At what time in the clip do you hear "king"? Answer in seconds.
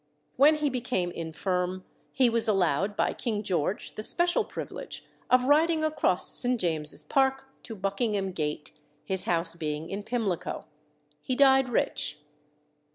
3.13-3.43